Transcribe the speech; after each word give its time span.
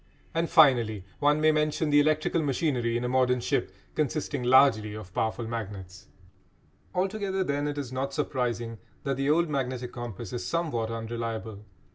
And 0.33 0.49
finally 0.49 1.05
one 1.19 1.39
may 1.39 1.51
mention 1.51 1.91
the 1.91 1.99
electrical 1.99 2.41
machinery 2.41 2.97
in 2.97 3.03
a 3.03 3.07
modern 3.07 3.39
ship 3.39 3.71
consisting 3.93 4.41
largely 4.41 4.95
of 4.95 5.13
powerful 5.13 5.45
magnets. 5.45 6.07
Altogether, 6.95 7.43
then, 7.43 7.67
it 7.67 7.77
is 7.77 7.91
not 7.93 8.11
surprising 8.11 8.79
that 9.03 9.15
the 9.17 9.29
old 9.29 9.47
magnetic 9.47 9.93
compass 9.93 10.33
is 10.33 10.43
somewhat 10.43 10.89
unreliable. 10.89 11.65